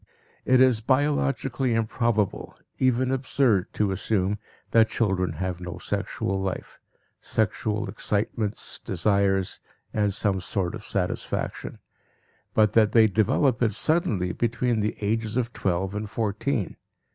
[0.45, 4.39] It is biologically improbable, even absurd, to assume
[4.71, 6.79] that children have no sexual life
[7.21, 9.59] sexual excitements, desires,
[9.93, 11.77] and some sort of satisfaction
[12.55, 16.77] but that they develop it suddenly between the ages of twelve and fourteen.